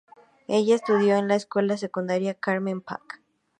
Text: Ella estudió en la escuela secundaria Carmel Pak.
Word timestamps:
Ella 0.47 0.73
estudió 0.73 1.15
en 1.15 1.27
la 1.27 1.35
escuela 1.35 1.77
secundaria 1.77 2.33
Carmel 2.33 2.81
Pak. 2.81 3.21